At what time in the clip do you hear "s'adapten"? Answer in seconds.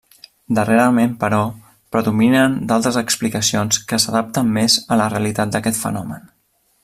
4.05-4.53